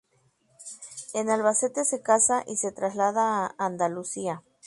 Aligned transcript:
En 1.13 1.29
Albacete 1.29 1.85
se 1.85 2.01
casa 2.01 2.43
y 2.47 2.57
se 2.57 2.71
traslada 2.71 3.45
a 3.45 3.53
Andalucía. 3.63 4.41